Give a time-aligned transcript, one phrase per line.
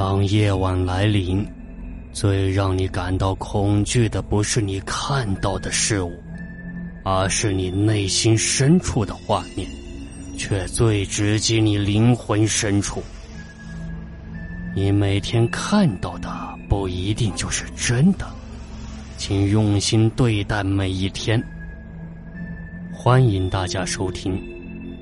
[0.00, 1.46] 当夜晚来临，
[2.10, 6.18] 最让你感到恐惧的不是你看到的事物，
[7.04, 9.68] 而是你内心深处的画面，
[10.38, 13.02] 却最直击你灵魂深处。
[14.74, 16.30] 你每天看到的
[16.66, 18.26] 不一定就是真的，
[19.18, 21.38] 请用心对待每一天。
[22.90, 24.32] 欢迎大家收听《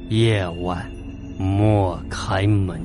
[0.09, 0.91] 夜晚
[1.39, 2.80] 莫开门》。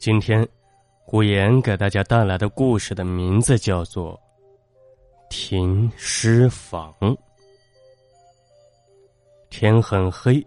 [0.00, 0.48] 今天，
[1.04, 4.14] 古言给大家带来的故事的名字叫做
[5.28, 6.90] 《停尸房》。
[9.50, 10.42] 天很黑。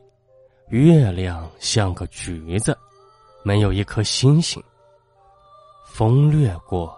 [0.70, 2.76] 月亮像个橘子，
[3.44, 4.60] 没有一颗星星。
[5.86, 6.98] 风掠过，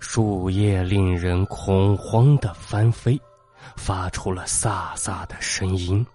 [0.00, 3.20] 树叶令人恐慌的翻飞，
[3.76, 6.06] 发出了飒飒的声音。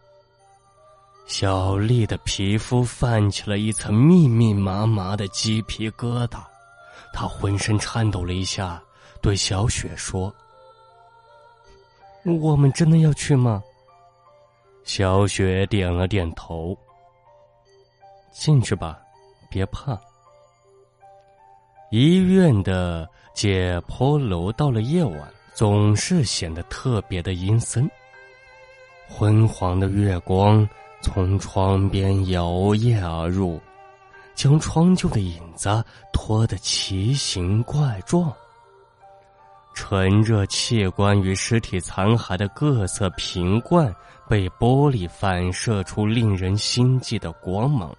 [1.27, 6.39] 小丽的皮肤泛起了一层密密麻麻的鸡皮疙瘩，
[7.14, 8.81] 她浑身颤抖了一下，
[9.22, 10.33] 对小雪说
[12.42, 13.61] ：“我们真的要去吗？”
[14.86, 16.75] 小雪点了点头。
[18.31, 18.98] 进去吧，
[19.50, 20.00] 别怕。
[21.92, 27.89] 医院的解剖楼到了夜晚总是显得特别的阴森。
[29.09, 30.67] 昏黄的月光
[31.02, 33.62] 从窗边摇曳而入，
[34.36, 38.34] 将窗旧的影子拖得奇形怪状。
[39.73, 43.95] 纯热器官与尸体残骸的各色瓶罐
[44.28, 47.95] 被玻璃反射出令人心悸的光芒。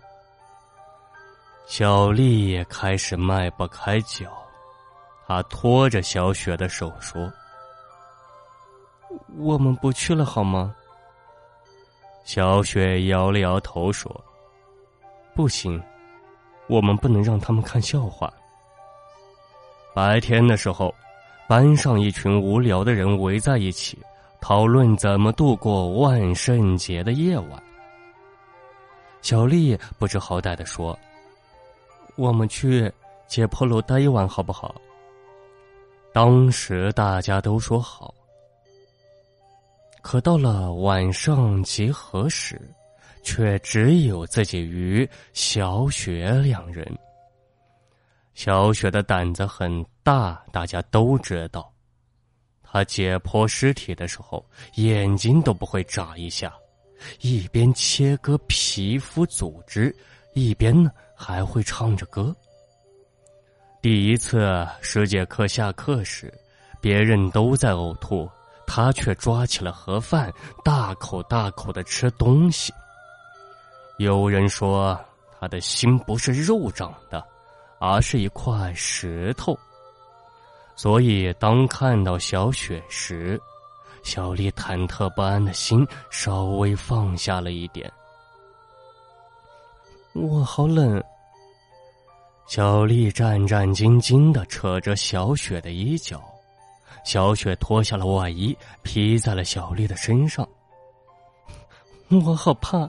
[1.67, 4.27] 小丽也开始迈不开脚，
[5.27, 7.33] 她拖着小雪的手说
[9.39, 10.75] ：“我们不去了好吗？”
[12.29, 14.15] 小雪摇了摇头说
[15.35, 15.83] ：“不行，
[16.67, 18.31] 我们不能让他们看笑话。”
[19.97, 20.95] 白天的时候，
[21.49, 23.99] 班上一群无聊的人围在一起，
[24.43, 27.63] 讨论怎么度过万圣节的夜晚。
[29.23, 30.97] 小丽不知好歹的说。
[32.15, 32.93] 我们去
[33.27, 34.75] 解剖楼待一晚好不好？
[36.13, 38.13] 当时大家都说好。
[40.11, 42.59] 可到了晚上集合时，
[43.23, 46.83] 却只有自己与小雪两人。
[48.33, 51.71] 小雪的胆子很大，大家都知道。
[52.63, 54.43] 她解剖尸体的时候，
[54.77, 56.55] 眼睛都不会眨一下，
[57.21, 59.95] 一边切割皮肤组织，
[60.33, 60.91] 一边呢。
[61.15, 62.35] 还会唱着歌。
[63.83, 66.33] 第一次师姐课下课时，
[66.81, 68.27] 别人都在呕吐，
[68.69, 72.71] 他却抓起了盒饭，大口大口的吃东西。
[73.97, 74.97] 有人说
[75.41, 77.27] 他的心不是肉长的，
[77.81, 79.59] 而是一块石头。
[80.77, 83.41] 所以当看到小雪时，
[84.05, 87.91] 小丽忐忑不安的心稍微放下了一点。
[90.13, 91.03] 我好冷。
[92.47, 96.23] 小丽战战兢兢的扯着小雪的衣角，
[97.05, 100.47] 小雪脱下了外衣披在了小丽的身上。
[102.09, 102.89] 我好怕。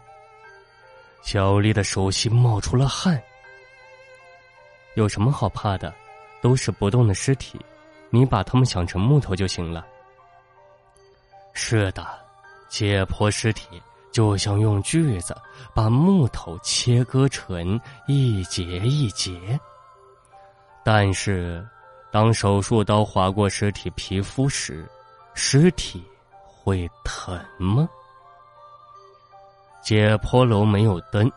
[1.21, 3.21] 小丽的手心冒出了汗。
[4.95, 5.93] 有什么好怕的？
[6.41, 7.59] 都是不动的尸体，
[8.09, 9.85] 你把它们想成木头就行了。
[11.53, 12.07] 是的，
[12.69, 13.81] 解剖尸体。
[14.11, 15.37] 就像用锯子
[15.71, 19.59] 把木头切割成一节一节。
[20.83, 21.63] 但是，
[22.11, 24.87] 当手术刀划过尸体皮肤时，
[25.33, 26.03] 尸体
[26.43, 27.87] 会疼吗？
[29.81, 31.31] 解剖楼没有灯，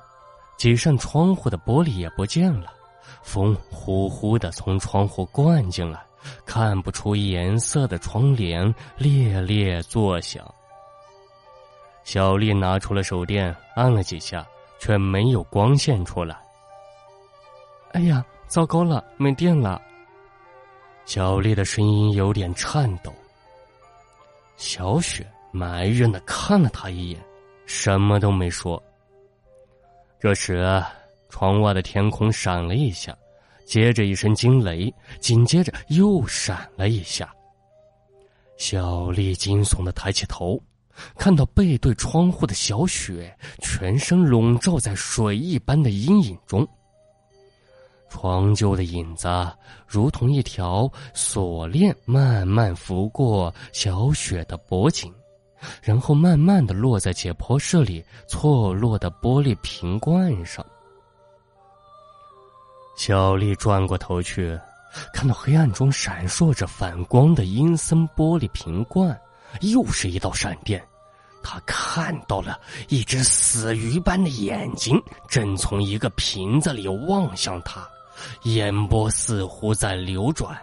[0.56, 2.72] 几扇窗户的玻璃也不见了，
[3.22, 6.04] 风呼呼的从窗户灌进来，
[6.44, 10.42] 看不出颜色的窗帘猎猎作响。
[12.04, 14.44] 小丽拿出了手电，按了几下，
[14.80, 16.36] 却没有光线出来。
[17.92, 19.80] 哎呀，糟糕了，没电了！
[21.04, 23.12] 小丽的声音有点颤抖。
[24.56, 27.20] 小雪埋怨的看了他一眼，
[27.66, 28.82] 什么都没说。
[30.20, 30.82] 这时，
[31.28, 33.16] 窗外的天空闪了一下，
[33.66, 37.34] 接着一声惊雷，紧接着又闪了一下。
[38.56, 40.60] 小丽惊悚的抬起头。
[41.16, 46.68] 看到背对窗户的小雪，全身笼罩在水一般的阴影中。
[48.12, 49.26] 床旧的影子
[49.86, 55.10] 如同一条锁链，慢慢拂过小雪的脖颈，
[55.80, 60.62] 然后慢慢的落在解剖室里错落的玻璃瓶罐上。
[62.98, 64.60] 小丽转过头去，
[65.14, 69.18] 看到黑暗中闪烁着反光的阴森玻璃瓶罐，
[69.62, 70.86] 又是一道闪电。
[71.44, 77.84] 他看到了一只死鱼般的眼睛，正从一个瓶子里望向他，
[78.44, 80.56] 眼波似乎在流转。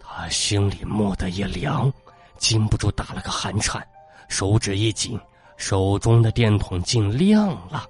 [0.00, 1.92] 他心里蓦地一凉，
[2.38, 3.84] 禁不住打了个寒颤，
[4.28, 5.18] 手指一紧，
[5.56, 7.84] 手中的电筒竟亮了。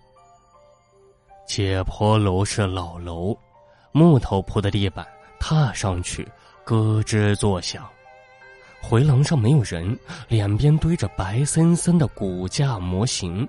[1.47, 3.37] 解剖楼是老楼，
[3.93, 5.07] 木头铺的地板，
[5.39, 6.27] 踏上去
[6.65, 7.87] 咯吱作响。
[8.81, 9.99] 回廊上没有人，
[10.29, 13.47] 两边堆着白森森的骨架模型，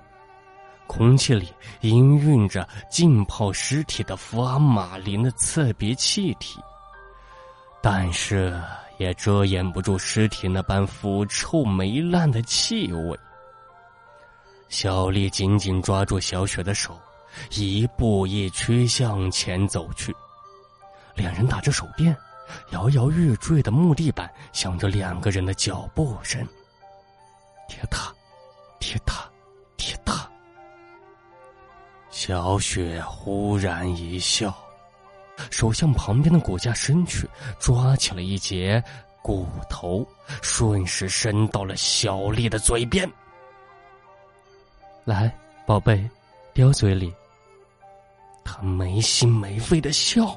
[0.86, 1.52] 空气里
[1.82, 6.58] 氤氲着浸泡尸体的福尔马林的刺鼻气体，
[7.82, 8.60] 但是
[8.98, 13.18] 也遮掩不住尸体那般腐臭霉烂的气味。
[14.68, 16.98] 小丽紧紧抓住小雪的手，
[17.50, 20.14] 一步一趋向前走去，
[21.14, 22.16] 两人打着手电。
[22.70, 26.40] 摇摇欲坠的木地板响着两个人的脚步声，
[27.68, 28.14] 铁塔，
[28.78, 29.28] 铁塔，
[32.26, 34.52] 小雪忽然一笑，
[35.48, 37.24] 手向旁边的骨架伸去，
[37.60, 38.82] 抓起了一截
[39.22, 40.04] 骨头，
[40.42, 43.08] 顺势伸到了小丽的嘴边。
[45.04, 45.32] 来，
[45.64, 46.04] 宝贝，
[46.52, 47.14] 叼嘴里。
[48.44, 50.36] 他没心没肺的笑。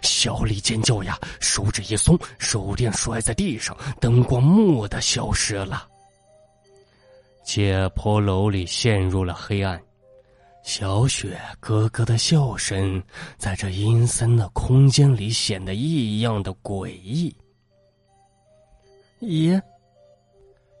[0.00, 5.86] 小丽尖叫呀，手指一松，手电摔在地上，灯光蓦地消失了。
[7.44, 9.78] 解剖楼里陷入了黑暗，
[10.66, 13.00] 小雪咯咯的笑声
[13.38, 17.34] 在这阴森的空间里显得异样的诡异。
[19.20, 19.62] 咦？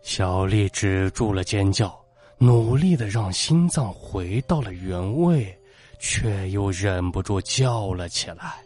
[0.02, 1.96] 小丽止住了尖叫，
[2.36, 5.56] 努力的让心脏回到了原位，
[6.00, 8.56] 却又忍不住叫了起来。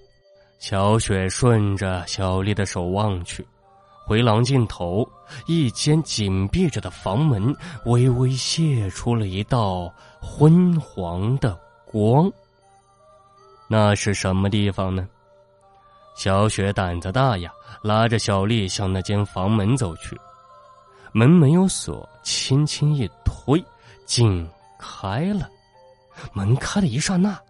[0.58, 3.46] 小雪顺着小丽的手望去，
[4.10, 5.08] 回廊尽头，
[5.46, 7.54] 一间紧闭着的房门
[7.84, 9.88] 微微泄出了一道
[10.20, 12.28] 昏黄的光。
[13.68, 15.08] 那是什么地方呢？
[16.16, 17.52] 小雪胆子大呀，
[17.84, 20.20] 拉着小丽向那间房门走去。
[21.12, 23.64] 门没有锁，轻轻一推，
[24.06, 24.44] 竟
[24.76, 25.48] 开了。
[26.32, 27.40] 门开的一刹那，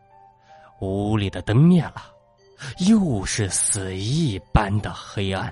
[0.82, 2.02] 屋里的灯灭了。
[2.86, 5.50] 又是死一般的黑暗。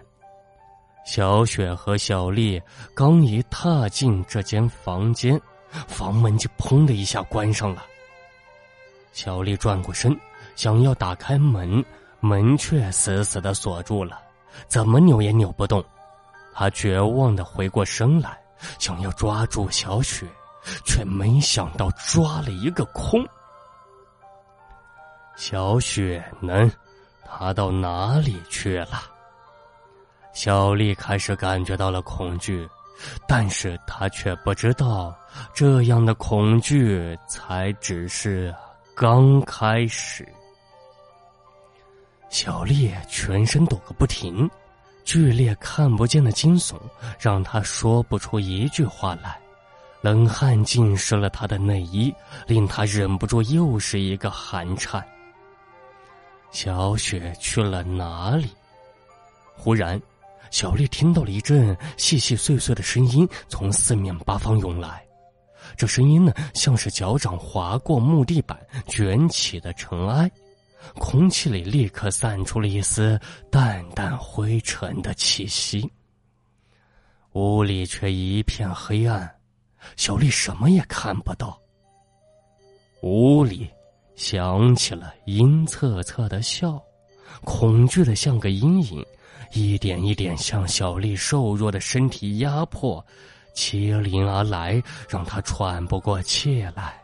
[1.09, 2.63] 小雪和小丽
[2.95, 5.41] 刚一踏进这间房间，
[5.87, 7.83] 房门就砰的一下关上了。
[9.15, 10.15] 小丽转过身，
[10.55, 11.83] 想要打开门，
[12.21, 14.21] 门却死死的锁住了，
[14.67, 15.83] 怎么扭也扭不动。
[16.53, 18.39] 她绝望的回过身来，
[18.79, 20.27] 想要抓住小雪，
[20.85, 23.27] 却没想到抓了一个空。
[25.37, 26.71] 小雪呢？
[27.25, 29.01] 她到哪里去了？
[30.39, 32.65] 小丽开始感觉到了恐惧，
[33.27, 35.13] 但是她却不知道，
[35.53, 38.55] 这样的恐惧才只是
[38.95, 40.25] 刚开始。
[42.31, 44.49] 小丽全身抖个不停，
[45.05, 46.77] 剧烈看不见的惊悚
[47.19, 49.41] 让她说不出一句话来，
[50.03, 52.15] 冷汗浸湿了她的内衣，
[52.47, 55.05] 令她忍不住又是一个寒颤。
[56.53, 58.49] 小雪去了哪里？
[59.57, 60.01] 忽然，
[60.51, 65.05] 小丽听到了一阵细细碎碎的声音从四面八方涌来。
[65.77, 70.31] 这声音呢，像是脚掌划过木地板卷起的尘埃，
[70.95, 75.91] 空气里立刻散出了一丝淡淡灰尘的气息。
[77.33, 79.31] 屋里却一片黑暗，
[79.97, 81.61] 小丽什么也看不到。
[83.03, 83.69] 屋里。
[84.17, 86.83] 响起了阴恻恻的笑，
[87.45, 89.07] 恐惧的像个阴影，
[89.53, 93.05] 一点一点向小丽瘦弱的身体压迫，
[93.55, 97.01] 欺凌而来，让她喘不过气来。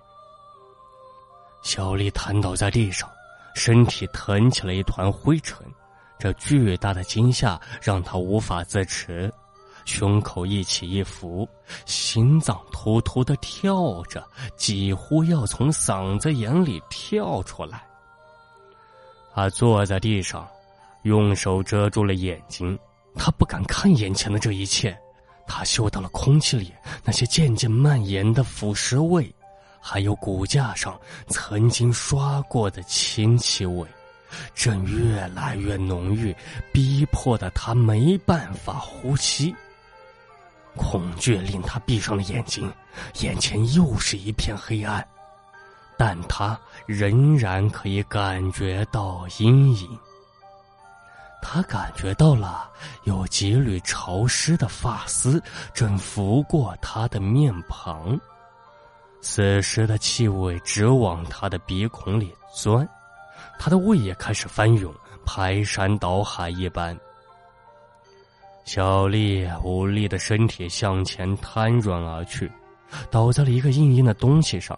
[1.63, 3.11] 小丽瘫倒在地上，
[3.55, 5.67] 身体腾起了一团灰尘，
[6.19, 9.33] 这巨大的惊吓让她无法自持。
[9.87, 11.47] 胸口一起一伏，
[11.85, 17.85] 心脏突突的跳着，几乎要从嗓子眼里跳出来。
[19.35, 20.49] 他坐在地上，
[21.05, 22.79] 用手遮住了眼睛，
[23.15, 24.95] 他不敢看眼前的这一切。
[25.47, 26.73] 他嗅到了空气里
[27.05, 29.33] 那些渐渐蔓延的腐蚀味，
[29.79, 33.87] 还有骨架上曾经刷过的清气味，
[34.55, 36.35] 正越来越浓郁，
[36.73, 39.55] 逼迫的他没办法呼吸。
[40.75, 42.73] 恐惧令他闭上了眼睛，
[43.21, 45.07] 眼前又是一片黑暗，
[45.99, 49.99] 但他仍然可以感觉到阴影。
[51.47, 52.69] 他感觉到了
[53.03, 55.41] 有几缕潮湿的发丝
[55.75, 58.19] 正拂过他的面庞，
[59.21, 62.89] 此时的气味直往他的鼻孔里钻，
[63.59, 64.93] 他的胃也开始翻涌，
[65.27, 66.99] 排山倒海一般。
[68.65, 72.51] 小丽无力的身体向前瘫软而去，
[73.11, 74.77] 倒在了一个硬硬的东西上，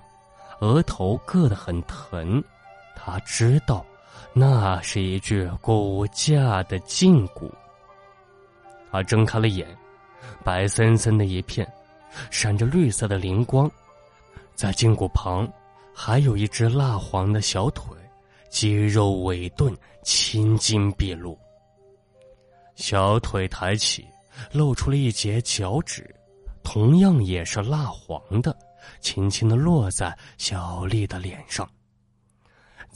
[0.61, 2.43] 额头硌得很疼。
[2.97, 3.87] 他知道。
[4.39, 7.51] 那是一具骨架的胫骨。
[8.93, 9.67] 他睁开了眼，
[10.45, 11.67] 白森森的一片，
[12.31, 13.71] 闪着绿色的灵光。
[14.55, 15.51] 在胫骨旁，
[15.95, 17.97] 还有一只蜡黄的小腿，
[18.51, 21.39] 肌肉萎顿，青筋毕露。
[22.75, 24.07] 小腿抬起，
[24.53, 26.15] 露出了一截脚趾，
[26.63, 28.55] 同样也是蜡黄的，
[29.01, 31.67] 轻轻的落在小丽的脸上。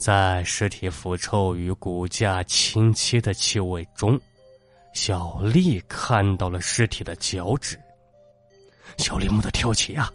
[0.01, 4.19] 在尸体腐臭与骨架清漆的气味中，
[4.95, 7.79] 小丽看到了尸体的脚趾。
[8.97, 10.11] 小丽蓦地跳起呀，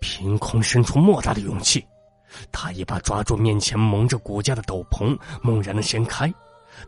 [0.00, 1.86] 凭空生出莫大的勇气。
[2.50, 6.32] 她一把抓住面前蒙着骨架的斗篷，猛然的掀开，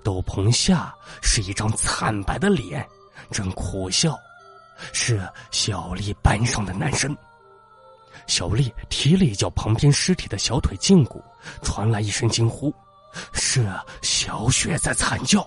[0.02, 2.88] 斗篷下是一张惨白的脸，
[3.30, 4.18] 正苦笑。
[4.94, 5.20] 是
[5.50, 7.14] 小丽班上的男生。
[8.26, 11.22] 小丽踢了一脚旁边尸体的小腿胫骨，
[11.62, 12.72] 传来一声惊呼
[13.32, 15.46] ：“是啊小雪在惨叫。”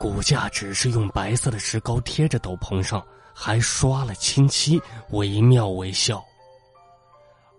[0.00, 6.22] 骨架只是用白色的石膏贴着斗篷上，还刷了清漆，惟妙惟肖。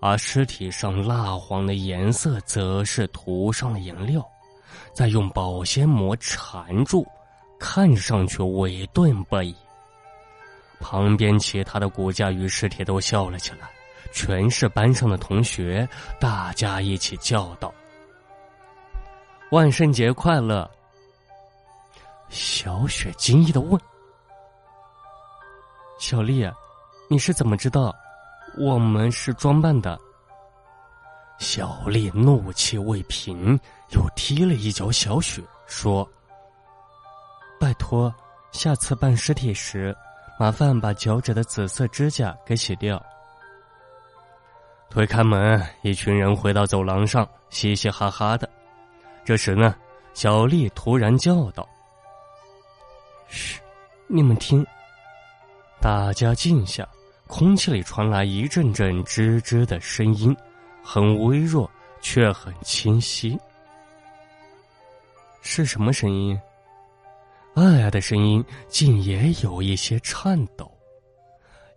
[0.01, 4.22] 而尸体上蜡黄的颜色，则是涂上了颜料，
[4.94, 7.08] 再用保鲜膜缠住，
[7.58, 9.56] 看上去萎顿不已。
[10.82, 13.70] 旁边其他的骨架与尸体都笑了起来。
[14.13, 15.89] 全是班上的同学，
[16.20, 17.74] 大家一起叫道
[19.51, 20.70] ：“万圣节快乐！”
[22.29, 23.79] 小雪惊异的问
[26.00, 26.48] ：“小丽，
[27.10, 27.93] 你是怎么知道
[28.58, 30.00] 我们是装扮的？”
[31.39, 36.08] 小丽怒气未平，又踢了一脚小雪，说
[37.60, 38.13] ：“拜托，
[38.51, 39.96] 下次办尸体时，
[40.39, 43.03] 麻烦把脚趾的紫色指甲给洗掉。”
[44.93, 48.47] 推开门，一群人回到走廊上，嘻嘻哈哈的。
[49.25, 49.75] 这时呢，
[50.13, 51.67] 小丽突然叫道
[53.27, 53.59] ：“嘘，
[54.05, 54.63] 你们听！”
[55.81, 56.88] 大家静下，
[57.25, 60.38] 空气里传来一阵阵吱吱的声音，
[60.83, 61.67] 很微弱，
[62.00, 63.35] 却很清晰。
[65.41, 66.39] 是什么声音？
[67.55, 70.71] 哎呀的声音，竟也有一些颤抖。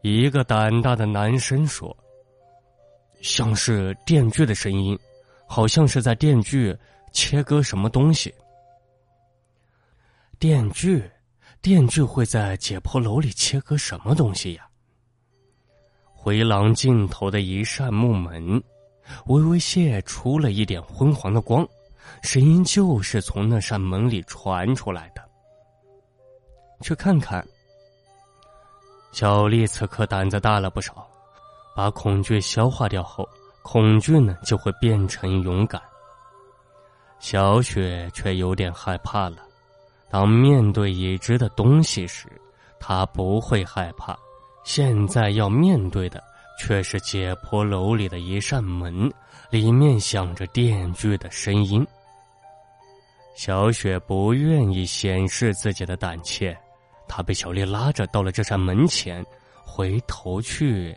[0.03, 1.97] 一个胆大的男生说。
[3.21, 4.99] 像是电锯的声音，
[5.47, 6.77] 好像是在电锯
[7.13, 8.33] 切割什么东西。
[10.39, 11.03] 电锯，
[11.63, 14.69] 电锯会在解剖楼里切割什么东西呀？
[16.13, 18.63] 回廊尽头的一扇木门，
[19.27, 21.67] 微微泄出了一点昏黄的光，
[22.23, 25.23] 声音就是从那扇门里传出来的。
[26.83, 27.47] 去看看。
[29.13, 31.09] 小丽此刻胆子大了不少。
[31.77, 33.29] 把恐惧消化掉后，
[33.61, 35.81] 恐惧呢就会变成勇敢。
[37.19, 39.37] 小雪却有点害怕了。
[40.09, 42.27] 当面对已知的东西时，
[42.81, 44.17] 她不会害怕。
[44.65, 46.23] 现在要面对的
[46.59, 49.13] 却是解剖楼里的一扇门，
[49.51, 51.87] 里面响着电锯的声音。
[53.35, 56.57] 小雪不愿意显示自己的胆怯，
[57.07, 59.23] 她被小丽拉着到了这扇门前，
[59.63, 60.97] 回头去。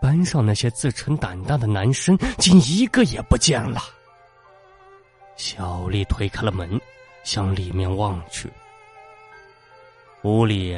[0.00, 3.80] 班上那些自称胆大的男生，竟一个也不见了。
[5.36, 6.80] 小丽推开了门，
[7.22, 8.50] 向里面望去。
[10.22, 10.76] 屋里，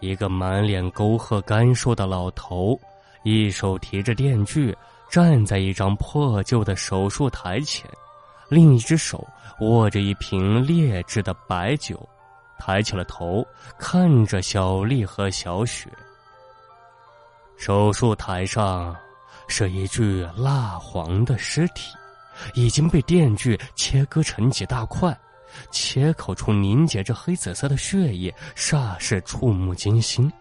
[0.00, 2.80] 一个满脸沟壑干瘦的老头，
[3.24, 4.74] 一手提着电锯，
[5.10, 7.86] 站在一张破旧的手术台前，
[8.48, 9.26] 另一只手
[9.60, 12.08] 握着一瓶劣质的白酒，
[12.58, 13.46] 抬起了头，
[13.78, 15.86] 看着小丽和小雪。
[17.60, 18.96] 手术台上
[19.46, 21.92] 是一具蜡黄的尸体，
[22.54, 25.14] 已经被电锯切割成几大块，
[25.70, 30.32] 切口处凝结着黑紫色的血液，煞是触目惊心。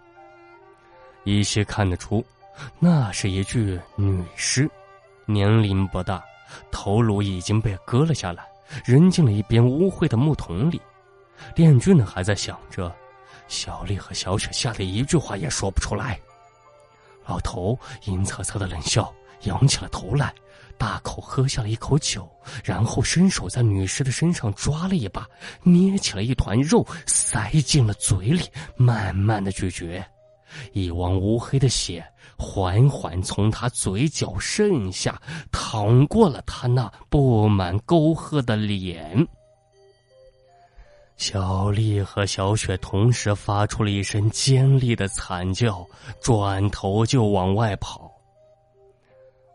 [1.25, 2.25] 依稀看得出，
[2.79, 4.71] 那是一具女尸，
[5.25, 6.23] 年龄不大，
[6.71, 8.47] 头颅已经被割了下来，
[8.85, 10.81] 扔进了一边污秽的木桶里。
[11.53, 12.89] 电锯呢还在响着，
[13.49, 16.17] 小丽和小雪吓得一句话也说不出来。
[17.25, 20.33] 老头阴恻恻的冷笑，仰起了头来，
[20.77, 22.29] 大口喝下了一口酒，
[22.63, 25.27] 然后伸手在女尸的身上抓了一把，
[25.63, 28.41] 捏起了一团肉，塞进了嘴里，
[28.75, 30.03] 慢慢的咀嚼。
[30.73, 32.03] 一汪乌黑的血
[32.35, 35.21] 缓缓从他嘴角渗下，
[35.51, 39.27] 淌过了他那布满沟壑的脸。
[41.19, 45.85] 小丽和小雪同时发出了一声尖利的惨叫，
[46.21, 48.09] 转头就往外跑。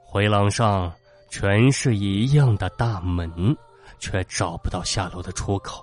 [0.04, 0.92] 回廊上
[1.30, 3.56] 全是一样的大门，
[3.98, 5.82] 却找不到下楼的出口。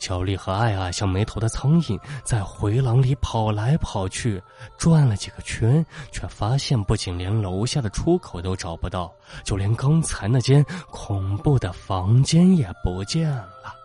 [0.00, 4.42] 小丽和艾艾像没头的苍蝇，在回廊里跑来跑去，
[4.76, 9.12] 转了几个圈，却发现不仅连楼下的出口都找不到，
[9.44, 13.77] 就连刚才那间恐怖的房间也不见了。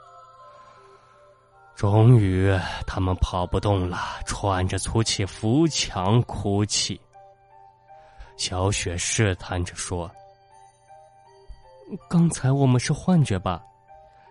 [1.75, 2.56] 终于，
[2.88, 7.00] 他们跑不动了，喘着粗气扶墙哭泣。
[8.38, 10.10] 小雪试探着说
[12.10, 13.62] ：“刚才我们是幻觉吧？”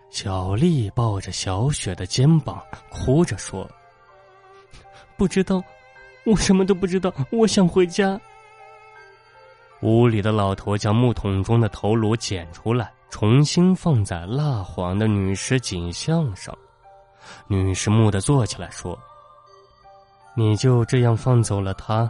[0.09, 3.69] 小丽抱着小雪的肩膀，哭着说
[5.17, 5.61] ：“不知道，
[6.25, 7.13] 我什么都不知道。
[7.31, 8.19] 我想回家。”
[9.81, 16.57] 屋里的老头将木桶中的头颅捡出来，重新放在蜡黄的女尸颈像上。
[17.47, 18.97] 女士木的坐起来说
[20.35, 22.09] ：“你就这样放走了他？”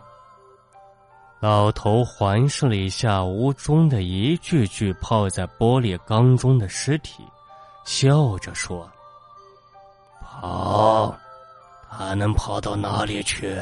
[1.39, 7.21] 老头环视了一下屋中的一具具泡在玻璃缸中的尸体，
[7.83, 8.89] 笑着说
[10.23, 11.13] ：“跑，
[11.89, 13.57] 他能跑到哪里去？”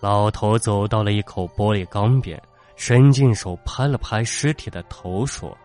[0.00, 2.38] 老头走到了一口玻璃缸边，
[2.76, 5.56] 伸进手拍了拍尸体的头，说。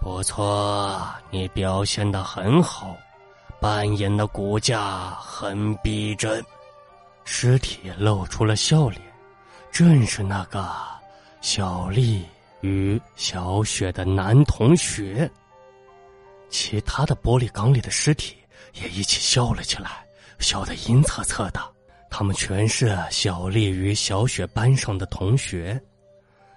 [0.00, 0.98] 不错，
[1.30, 2.96] 你表现的很好，
[3.60, 6.42] 扮演的骨架很逼真。
[7.24, 9.00] 尸体露出了笑脸，
[9.70, 10.74] 正是那个
[11.42, 12.26] 小丽
[12.62, 15.30] 与小雪的男同学。
[16.48, 18.36] 其他的玻璃缸里的尸体
[18.82, 20.02] 也一起笑了起来，
[20.38, 21.60] 笑得阴恻恻的。
[22.08, 25.78] 他们全是小丽与小雪班上的同学。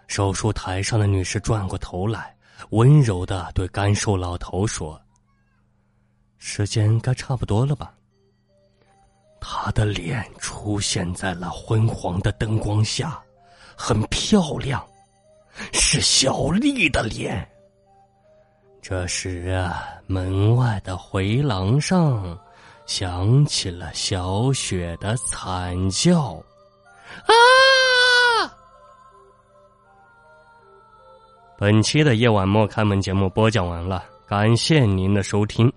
[0.08, 2.34] 手术台上的女士转过头来。
[2.71, 4.99] 温柔的对干瘦老头说
[6.38, 7.93] ：“时间该差不多了吧？”
[9.39, 13.21] 他的脸出现在了昏黄的灯光下，
[13.76, 14.86] 很漂亮，
[15.73, 17.45] 是小丽的脸。
[18.82, 22.38] 这时啊，门外的回廊上
[22.86, 26.34] 响起了小雪的惨叫
[27.28, 27.34] ：“啊！”
[31.58, 35.72] 本期的夜晚莫开门节目播讲完了，感谢您的收听。